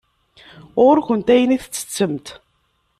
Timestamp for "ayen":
1.33-1.55